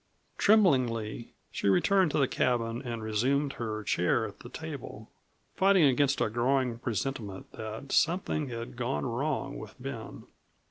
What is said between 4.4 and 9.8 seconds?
table, fighting against a growing presentiment that something had gone wrong with